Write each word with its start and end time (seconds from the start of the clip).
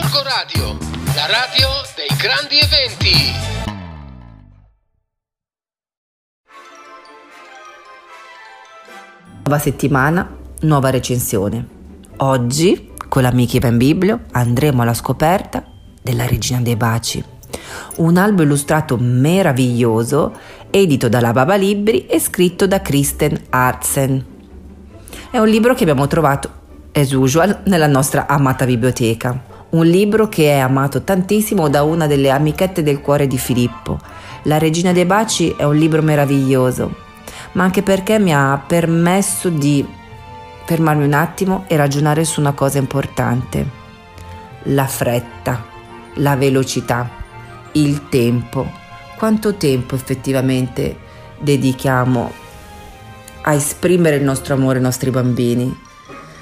Gorgo 0.00 0.22
Radio, 0.22 0.78
la 1.16 1.26
radio 1.26 1.68
dei 1.96 2.16
grandi 2.16 2.56
eventi. 2.56 3.32
Nuova 9.42 9.58
settimana, 9.60 10.36
nuova 10.60 10.90
recensione. 10.90 11.66
Oggi, 12.18 12.92
con 13.08 13.22
l'amica 13.22 13.56
Ivan 13.56 13.76
Biblio, 13.76 14.20
andremo 14.30 14.82
alla 14.82 14.94
scoperta 14.94 15.64
della 16.00 16.26
Regina 16.26 16.60
dei 16.60 16.76
Baci. 16.76 17.24
Un 17.96 18.18
albo 18.18 18.42
illustrato 18.42 18.96
meraviglioso, 19.00 20.32
edito 20.70 21.08
dalla 21.08 21.32
Baba 21.32 21.56
Libri 21.56 22.06
e 22.06 22.20
scritto 22.20 22.68
da 22.68 22.80
Kristen 22.80 23.46
Artsen. 23.50 24.24
È 25.32 25.38
un 25.38 25.48
libro 25.48 25.74
che 25.74 25.82
abbiamo 25.82 26.06
trovato, 26.06 26.50
as 26.92 27.10
usual, 27.10 27.62
nella 27.64 27.88
nostra 27.88 28.28
amata 28.28 28.64
biblioteca. 28.64 29.56
Un 29.70 29.84
libro 29.84 30.30
che 30.30 30.50
è 30.52 30.58
amato 30.58 31.02
tantissimo 31.02 31.68
da 31.68 31.82
una 31.82 32.06
delle 32.06 32.30
amichette 32.30 32.82
del 32.82 33.02
cuore 33.02 33.26
di 33.26 33.36
Filippo. 33.36 33.98
La 34.44 34.56
Regina 34.56 34.92
dei 34.92 35.04
Baci 35.04 35.54
è 35.58 35.64
un 35.64 35.76
libro 35.76 36.00
meraviglioso, 36.00 36.94
ma 37.52 37.64
anche 37.64 37.82
perché 37.82 38.18
mi 38.18 38.32
ha 38.32 38.64
permesso 38.66 39.50
di 39.50 39.86
fermarmi 40.64 41.04
un 41.04 41.12
attimo 41.12 41.64
e 41.66 41.76
ragionare 41.76 42.24
su 42.24 42.40
una 42.40 42.52
cosa 42.52 42.78
importante. 42.78 43.66
La 44.64 44.86
fretta, 44.86 45.62
la 46.14 46.34
velocità, 46.34 47.10
il 47.72 48.08
tempo. 48.08 48.70
Quanto 49.18 49.56
tempo 49.56 49.94
effettivamente 49.94 50.96
dedichiamo 51.38 52.32
a 53.42 53.52
esprimere 53.52 54.16
il 54.16 54.24
nostro 54.24 54.54
amore 54.54 54.78
ai 54.78 54.84
nostri 54.84 55.10
bambini? 55.10 55.87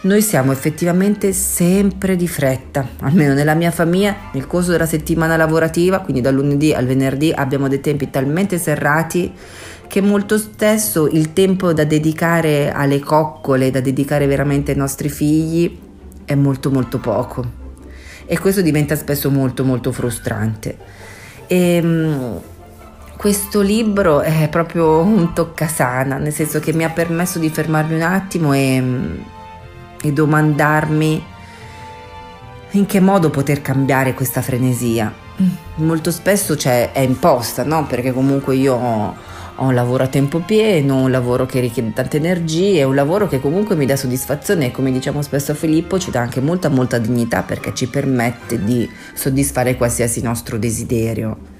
Noi 0.00 0.22
siamo 0.22 0.52
effettivamente 0.52 1.32
sempre 1.32 2.14
di 2.14 2.28
fretta, 2.28 2.86
almeno 3.00 3.34
nella 3.34 3.54
mia 3.54 3.72
famiglia, 3.72 4.14
nel 4.32 4.46
corso 4.46 4.70
della 4.70 4.86
settimana 4.86 5.36
lavorativa, 5.36 5.98
quindi 5.98 6.20
dal 6.20 6.34
lunedì 6.34 6.72
al 6.72 6.86
venerdì, 6.86 7.32
abbiamo 7.32 7.66
dei 7.66 7.80
tempi 7.80 8.08
talmente 8.08 8.58
serrati 8.58 9.32
che 9.88 10.00
molto 10.00 10.38
spesso 10.38 11.08
il 11.08 11.32
tempo 11.32 11.72
da 11.72 11.82
dedicare 11.82 12.70
alle 12.70 13.00
coccole, 13.00 13.72
da 13.72 13.80
dedicare 13.80 14.28
veramente 14.28 14.70
ai 14.70 14.76
nostri 14.76 15.08
figli, 15.08 15.76
è 16.24 16.36
molto 16.36 16.70
molto 16.70 16.98
poco. 16.98 17.44
E 18.24 18.38
questo 18.38 18.60
diventa 18.60 18.94
spesso 18.94 19.30
molto 19.30 19.64
molto 19.64 19.90
frustrante. 19.90 20.76
E, 21.48 21.74
ehm, 21.74 22.40
questo 23.16 23.62
libro 23.62 24.20
è 24.20 24.48
proprio 24.48 25.00
un 25.00 25.32
toccasana, 25.32 26.18
nel 26.18 26.32
senso 26.32 26.60
che 26.60 26.72
mi 26.72 26.84
ha 26.84 26.90
permesso 26.90 27.40
di 27.40 27.50
fermarmi 27.50 27.96
un 27.96 28.02
attimo 28.02 28.52
e 28.52 28.80
e 30.02 30.12
domandarmi 30.12 31.24
in 32.72 32.86
che 32.86 33.00
modo 33.00 33.30
poter 33.30 33.62
cambiare 33.62 34.14
questa 34.14 34.42
frenesia. 34.42 35.12
Molto 35.76 36.10
spesso 36.10 36.56
cioè, 36.56 36.92
è 36.92 37.00
imposta, 37.00 37.62
no? 37.62 37.86
Perché 37.86 38.12
comunque 38.12 38.56
io 38.56 38.74
ho, 38.74 39.14
ho, 39.54 39.64
un 39.64 39.74
lavoro 39.74 40.04
a 40.04 40.08
tempo 40.08 40.40
pieno, 40.40 41.02
un 41.02 41.10
lavoro 41.10 41.46
che 41.46 41.60
richiede 41.60 41.92
tante 41.92 42.16
energie, 42.16 42.82
un 42.82 42.94
lavoro 42.94 43.28
che 43.28 43.40
comunque 43.40 43.76
mi 43.76 43.86
dà 43.86 43.96
soddisfazione 43.96 44.66
e 44.66 44.70
come 44.70 44.90
diciamo 44.90 45.22
spesso 45.22 45.52
a 45.52 45.54
Filippo 45.54 45.98
ci 45.98 46.10
dà 46.10 46.20
anche 46.20 46.40
molta 46.40 46.68
molta 46.68 46.98
dignità 46.98 47.42
perché 47.42 47.72
ci 47.74 47.88
permette 47.88 48.62
di 48.62 48.88
soddisfare 49.14 49.76
qualsiasi 49.76 50.20
nostro 50.22 50.58
desiderio. 50.58 51.56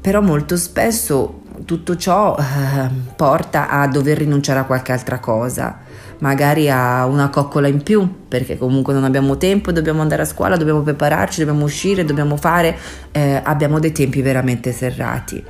Però 0.00 0.20
molto 0.20 0.58
spesso 0.58 1.43
tutto 1.64 1.96
ciò 1.96 2.36
eh, 2.36 2.88
porta 3.16 3.68
a 3.68 3.86
dover 3.86 4.18
rinunciare 4.18 4.60
a 4.60 4.64
qualche 4.64 4.92
altra 4.92 5.18
cosa 5.18 5.92
magari 6.18 6.70
a 6.70 7.04
una 7.06 7.28
coccola 7.28 7.68
in 7.68 7.82
più, 7.82 8.26
perché 8.28 8.56
comunque 8.56 8.94
non 8.94 9.04
abbiamo 9.04 9.36
tempo, 9.36 9.72
dobbiamo 9.72 10.00
andare 10.00 10.22
a 10.22 10.24
scuola, 10.24 10.56
dobbiamo 10.56 10.80
prepararci, 10.80 11.40
dobbiamo 11.40 11.64
uscire, 11.64 12.04
dobbiamo 12.04 12.36
fare, 12.36 12.76
eh, 13.12 13.40
abbiamo 13.42 13.78
dei 13.78 13.92
tempi 13.92 14.22
veramente 14.22 14.72
serrati. 14.72 15.44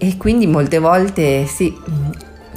E 0.00 0.16
quindi 0.16 0.46
molte 0.46 0.78
volte 0.78 1.46
sì, 1.46 1.76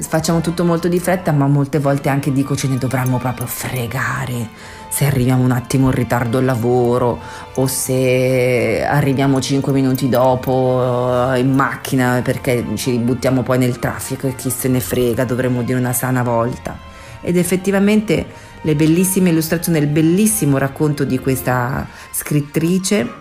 facciamo 0.01 0.41
tutto 0.41 0.63
molto 0.63 0.87
di 0.87 0.99
fretta, 0.99 1.31
ma 1.31 1.47
molte 1.47 1.79
volte 1.79 2.09
anche 2.09 2.31
dico 2.31 2.55
ce 2.55 2.67
ne 2.67 2.77
dovremmo 2.77 3.17
proprio 3.17 3.47
fregare 3.47 4.79
se 4.91 5.05
arriviamo 5.05 5.43
un 5.43 5.51
attimo 5.51 5.85
in 5.85 5.93
ritardo 5.93 6.39
al 6.39 6.43
lavoro 6.43 7.17
o 7.55 7.65
se 7.65 8.83
arriviamo 8.85 9.39
5 9.39 9.71
minuti 9.71 10.09
dopo 10.09 11.31
eh, 11.33 11.39
in 11.39 11.53
macchina 11.53 12.19
perché 12.21 12.65
ci 12.75 12.91
ributtiamo 12.91 13.41
poi 13.41 13.57
nel 13.57 13.79
traffico 13.79 14.27
e 14.27 14.35
chi 14.35 14.49
se 14.49 14.67
ne 14.67 14.81
frega, 14.81 15.23
dovremmo 15.23 15.63
dire 15.63 15.79
una 15.79 15.93
sana 15.93 16.23
volta. 16.23 16.77
Ed 17.21 17.37
effettivamente 17.37 18.25
le 18.61 18.75
bellissime 18.75 19.29
illustrazioni, 19.29 19.79
il 19.79 19.87
bellissimo 19.87 20.57
racconto 20.57 21.05
di 21.05 21.17
questa 21.19 21.87
scrittrice 22.11 23.19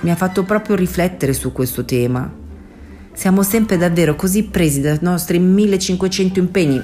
mi 0.00 0.10
ha 0.10 0.16
fatto 0.16 0.42
proprio 0.42 0.74
riflettere 0.74 1.32
su 1.32 1.52
questo 1.52 1.84
tema. 1.84 2.28
Siamo 3.18 3.42
sempre 3.42 3.76
davvero 3.76 4.14
così 4.14 4.44
presi 4.44 4.80
dai 4.80 4.96
nostri 5.00 5.40
1500 5.40 6.38
impegni, 6.38 6.80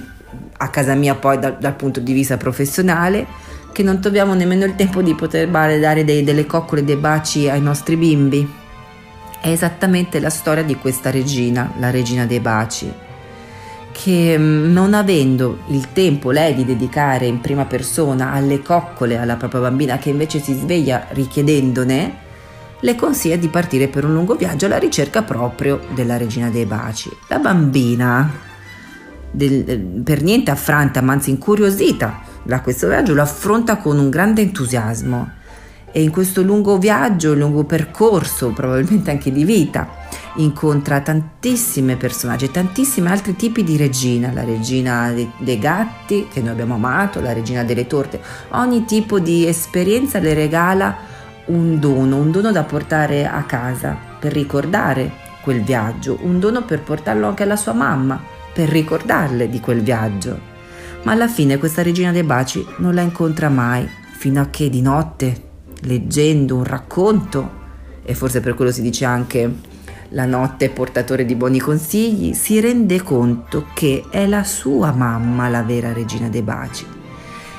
a 0.56 0.68
casa 0.68 0.94
mia 0.94 1.14
poi 1.14 1.38
dal, 1.38 1.58
dal 1.60 1.76
punto 1.76 2.00
di 2.00 2.12
vista 2.12 2.36
professionale, 2.36 3.24
che 3.70 3.84
non 3.84 4.00
troviamo 4.00 4.34
nemmeno 4.34 4.64
il 4.64 4.74
tempo 4.74 5.00
di 5.00 5.14
poter 5.14 5.48
dare 5.48 6.02
dei, 6.02 6.24
delle 6.24 6.44
coccole, 6.44 6.82
dei 6.82 6.96
baci 6.96 7.48
ai 7.48 7.60
nostri 7.60 7.96
bimbi. 7.96 8.52
È 9.40 9.48
esattamente 9.48 10.18
la 10.18 10.28
storia 10.28 10.64
di 10.64 10.74
questa 10.74 11.12
regina, 11.12 11.72
la 11.78 11.90
regina 11.90 12.26
dei 12.26 12.40
baci, 12.40 12.92
che 13.92 14.36
mm, 14.36 14.72
non 14.72 14.92
avendo 14.92 15.58
il 15.68 15.92
tempo 15.92 16.32
lei 16.32 16.56
di 16.56 16.64
dedicare 16.64 17.26
in 17.26 17.40
prima 17.40 17.64
persona 17.66 18.32
alle 18.32 18.60
coccole 18.60 19.18
alla 19.18 19.36
propria 19.36 19.60
bambina 19.60 19.98
che 19.98 20.10
invece 20.10 20.40
si 20.40 20.52
sveglia 20.54 21.06
richiedendone, 21.10 22.22
le 22.84 22.94
consiglia 22.96 23.36
di 23.36 23.48
partire 23.48 23.88
per 23.88 24.04
un 24.04 24.12
lungo 24.12 24.34
viaggio 24.34 24.66
alla 24.66 24.78
ricerca 24.78 25.22
proprio 25.22 25.80
della 25.94 26.18
regina 26.18 26.50
dei 26.50 26.66
baci. 26.66 27.10
La 27.28 27.38
bambina, 27.38 28.30
del, 29.30 29.80
per 30.04 30.22
niente 30.22 30.50
affranta, 30.50 31.00
ma 31.00 31.14
anzi 31.14 31.30
incuriosita 31.30 32.20
da 32.42 32.60
questo 32.60 32.86
viaggio 32.86 33.14
lo 33.14 33.22
affronta 33.22 33.78
con 33.78 33.98
un 33.98 34.10
grande 34.10 34.42
entusiasmo. 34.42 35.42
E 35.96 36.02
in 36.02 36.10
questo 36.10 36.42
lungo 36.42 36.76
viaggio, 36.76 37.34
lungo 37.34 37.64
percorso, 37.64 38.50
probabilmente 38.50 39.10
anche 39.10 39.32
di 39.32 39.44
vita, 39.44 39.88
incontra 40.34 41.00
tantissime 41.00 41.96
personaggi, 41.96 42.50
tantissimi 42.50 43.08
altri 43.08 43.34
tipi 43.34 43.64
di 43.64 43.78
regina, 43.78 44.30
la 44.30 44.44
regina 44.44 45.10
dei, 45.12 45.30
dei, 45.38 45.58
gatti 45.58 46.26
che 46.30 46.40
noi 46.40 46.50
abbiamo 46.50 46.74
amato, 46.74 47.20
la 47.20 47.32
regina 47.32 47.62
delle 47.62 47.86
torte, 47.86 48.20
ogni 48.50 48.84
tipo 48.84 49.20
di 49.20 49.46
esperienza 49.46 50.18
le 50.18 50.34
regala 50.34 51.13
un 51.46 51.78
dono, 51.78 52.16
un 52.16 52.30
dono 52.30 52.52
da 52.52 52.62
portare 52.62 53.26
a 53.26 53.42
casa 53.44 53.96
per 54.18 54.32
ricordare 54.32 55.22
quel 55.42 55.62
viaggio, 55.62 56.18
un 56.22 56.40
dono 56.40 56.64
per 56.64 56.80
portarlo 56.80 57.26
anche 57.26 57.42
alla 57.42 57.56
sua 57.56 57.72
mamma, 57.72 58.20
per 58.52 58.68
ricordarle 58.68 59.48
di 59.48 59.60
quel 59.60 59.82
viaggio 59.82 60.52
ma 61.04 61.12
alla 61.12 61.28
fine 61.28 61.58
questa 61.58 61.82
regina 61.82 62.12
dei 62.12 62.22
baci 62.22 62.66
non 62.78 62.94
la 62.94 63.02
incontra 63.02 63.48
mai, 63.48 63.88
fino 64.16 64.40
a 64.40 64.46
che 64.46 64.70
di 64.70 64.80
notte, 64.80 65.42
leggendo 65.80 66.56
un 66.56 66.64
racconto, 66.64 67.62
e 68.02 68.14
forse 68.14 68.40
per 68.40 68.54
quello 68.54 68.72
si 68.72 68.82
dice 68.82 69.04
anche 69.04 69.72
la 70.10 70.24
notte 70.24 70.70
portatore 70.70 71.26
di 71.26 71.34
buoni 71.34 71.58
consigli, 71.58 72.32
si 72.32 72.58
rende 72.58 73.02
conto 73.02 73.66
che 73.74 74.04
è 74.08 74.26
la 74.26 74.44
sua 74.44 74.92
mamma 74.92 75.48
la 75.48 75.62
vera 75.62 75.92
regina 75.92 76.28
dei 76.28 76.42
baci. 76.42 76.86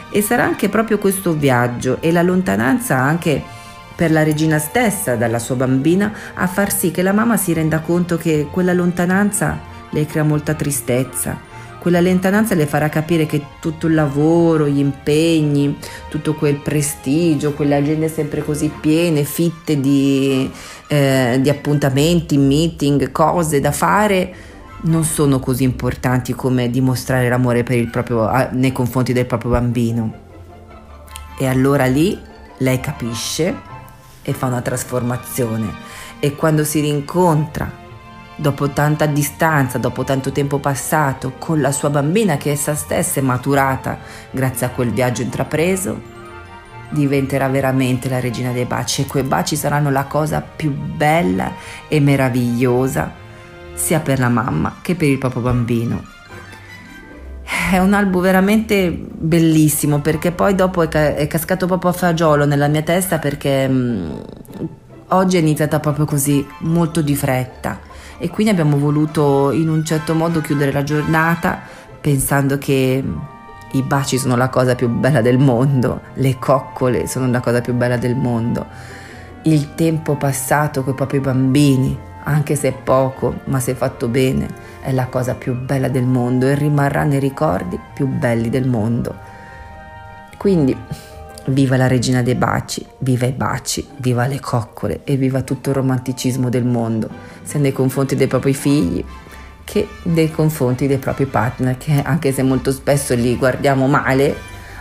E 0.09 0.21
sarà 0.21 0.43
anche 0.43 0.69
proprio 0.69 0.97
questo 0.97 1.33
viaggio 1.33 1.97
e 1.99 2.11
la 2.11 2.21
lontananza 2.23 2.97
anche 2.97 3.43
per 3.95 4.11
la 4.11 4.23
regina 4.23 4.59
stessa 4.59 5.15
dalla 5.15 5.39
sua 5.39 5.55
bambina 5.55 6.11
a 6.33 6.47
far 6.47 6.71
sì 6.71 6.91
che 6.91 7.01
la 7.01 7.13
mamma 7.13 7.37
si 7.37 7.53
renda 7.53 7.79
conto 7.79 8.17
che 8.17 8.47
quella 8.51 8.73
lontananza 8.73 9.73
le 9.91 10.05
crea 10.05 10.23
molta 10.23 10.53
tristezza, 10.53 11.39
quella 11.79 12.01
lontananza 12.01 12.55
le 12.55 12.65
farà 12.65 12.89
capire 12.89 13.25
che 13.25 13.41
tutto 13.59 13.87
il 13.87 13.93
lavoro, 13.93 14.67
gli 14.67 14.79
impegni, 14.79 15.77
tutto 16.09 16.33
quel 16.33 16.55
prestigio, 16.55 17.53
quelle 17.53 17.75
agende 17.75 18.09
sempre 18.09 18.43
così 18.43 18.71
piene, 18.81 19.23
fitte 19.23 19.79
di, 19.79 20.51
eh, 20.87 21.37
di 21.39 21.47
appuntamenti, 21.47 22.37
meeting, 22.37 23.11
cose 23.11 23.59
da 23.59 23.71
fare, 23.71 24.33
non 24.81 25.03
sono 25.03 25.39
così 25.39 25.63
importanti 25.63 26.33
come 26.33 26.69
dimostrare 26.69 27.29
l'amore 27.29 27.63
proprio, 27.63 28.49
nei 28.51 28.71
confronti 28.71 29.13
del 29.13 29.27
proprio 29.27 29.51
bambino. 29.51 30.13
E 31.37 31.45
allora 31.45 31.85
lì 31.85 32.19
lei 32.57 32.79
capisce 32.79 33.73
e 34.25 34.33
fa 34.33 34.47
una 34.47 34.61
trasformazione 34.61 35.73
e 36.19 36.35
quando 36.35 36.63
si 36.63 36.81
rincontra 36.81 37.83
dopo 38.35 38.69
tanta 38.71 39.05
distanza, 39.05 39.77
dopo 39.77 40.03
tanto 40.03 40.31
tempo 40.31 40.57
passato 40.57 41.33
con 41.37 41.61
la 41.61 41.71
sua 41.71 41.89
bambina 41.89 42.35
che 42.35 42.51
essa 42.51 42.75
stessa 42.75 43.19
è 43.19 43.23
maturata 43.23 43.99
grazie 44.31 44.65
a 44.65 44.71
quel 44.71 44.91
viaggio 44.91 45.21
intrapreso, 45.21 46.13
diventerà 46.89 47.47
veramente 47.47 48.09
la 48.09 48.19
regina 48.19 48.51
dei 48.51 48.65
baci 48.65 49.03
e 49.03 49.05
quei 49.05 49.23
baci 49.23 49.55
saranno 49.55 49.89
la 49.89 50.05
cosa 50.05 50.41
più 50.41 50.71
bella 50.71 51.53
e 51.87 51.99
meravigliosa 51.99 53.13
sia 53.73 53.99
per 53.99 54.19
la 54.19 54.29
mamma 54.29 54.77
che 54.81 54.95
per 54.95 55.07
il 55.07 55.17
proprio 55.17 55.41
bambino. 55.41 56.14
È 57.71 57.79
un 57.79 57.93
album 57.93 58.21
veramente 58.21 58.91
bellissimo 58.91 59.99
perché 59.99 60.31
poi 60.31 60.55
dopo 60.55 60.81
è, 60.81 60.87
ca- 60.87 61.15
è 61.15 61.27
cascato 61.27 61.67
proprio 61.67 61.91
a 61.91 61.93
fagiolo 61.93 62.45
nella 62.45 62.67
mia 62.67 62.81
testa 62.81 63.17
perché 63.19 63.67
mh, 63.67 64.25
oggi 65.09 65.37
è 65.37 65.39
iniziata 65.39 65.79
proprio 65.79 66.05
così, 66.05 66.45
molto 66.59 67.01
di 67.01 67.15
fretta. 67.15 67.79
E 68.17 68.29
quindi 68.29 68.51
abbiamo 68.51 68.77
voluto 68.77 69.51
in 69.51 69.69
un 69.69 69.83
certo 69.83 70.13
modo 70.13 70.41
chiudere 70.41 70.71
la 70.71 70.83
giornata 70.83 71.61
pensando 71.99 72.57
che 72.57 73.03
i 73.71 73.81
baci 73.81 74.17
sono 74.17 74.35
la 74.35 74.49
cosa 74.49 74.75
più 74.75 74.87
bella 74.87 75.21
del 75.21 75.37
mondo, 75.37 76.01
le 76.13 76.37
coccole 76.39 77.07
sono 77.07 77.27
la 77.29 77.41
cosa 77.41 77.61
più 77.61 77.73
bella 77.73 77.97
del 77.97 78.15
mondo, 78.15 78.65
il 79.43 79.75
tempo 79.75 80.15
passato 80.15 80.83
con 80.83 80.93
i 80.93 80.95
propri 80.95 81.19
bambini, 81.19 81.97
anche 82.25 82.55
se 82.55 82.69
è 82.69 82.73
poco, 82.73 83.41
ma 83.45 83.59
se 83.59 83.75
fatto 83.75 84.07
bene, 84.07 84.47
è 84.81 84.91
la 84.91 85.07
cosa 85.07 85.33
più 85.35 85.55
bella 85.55 85.87
del 85.87 86.05
mondo 86.05 86.47
e 86.47 86.55
rimarrà 86.55 87.03
nei 87.03 87.19
ricordi 87.19 87.79
più 87.93 88.07
belli 88.07 88.49
del 88.49 88.67
mondo. 88.67 89.15
Quindi 90.37 90.75
viva 91.47 91.77
la 91.77 91.87
regina 91.87 92.21
dei 92.21 92.35
baci, 92.35 92.85
viva 92.99 93.25
i 93.25 93.31
baci, 93.31 93.87
viva 93.97 94.25
le 94.25 94.39
coccole 94.39 95.01
e 95.03 95.15
viva 95.15 95.41
tutto 95.41 95.69
il 95.69 95.75
romanticismo 95.75 96.49
del 96.49 96.65
mondo, 96.65 97.09
sia 97.43 97.59
nei 97.59 97.71
confronti 97.73 98.15
dei 98.15 98.27
propri 98.27 98.53
figli 98.53 99.05
che 99.63 99.87
nei 100.03 100.31
confronti 100.31 100.87
dei 100.87 100.97
propri 100.97 101.25
partner, 101.25 101.77
che 101.77 102.01
anche 102.03 102.31
se 102.31 102.43
molto 102.43 102.71
spesso 102.71 103.15
li 103.15 103.35
guardiamo 103.35 103.87
male, 103.87 104.35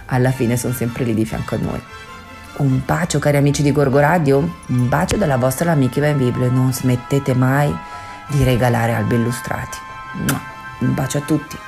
alla 0.07 0.31
fine 0.31 0.57
sono 0.57 0.75
sempre 0.75 1.05
lì 1.05 1.15
di 1.15 1.25
fianco 1.25 1.55
a 1.55 1.59
noi. 1.59 1.81
Un 2.57 2.83
bacio 2.85 3.19
cari 3.19 3.37
amici 3.37 3.63
di 3.63 3.73
Gorgo 3.73 3.99
Radio, 3.99 4.39
un 4.39 4.89
bacio 4.89 5.17
dalla 5.17 5.37
vostra 5.37 5.73
amica 5.73 5.99
Ivan 5.99 6.17
Biblio 6.17 6.47
e 6.47 6.51
non 6.51 6.73
smettete 6.73 7.35
mai 7.35 7.75
di 8.29 8.45
regalare 8.45 8.95
albi 8.95 9.17
illustrati. 9.17 9.77
Un 10.79 10.95
bacio 10.95 11.19
a 11.19 11.21
tutti. 11.23 11.59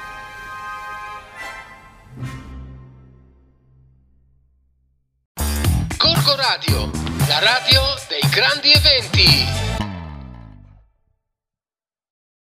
Gorgo 5.96 6.36
Radio, 6.36 6.90
la 7.26 7.40
radio 7.40 7.80
dei 8.08 8.30
grandi 8.30 8.70
eventi. 8.70 9.75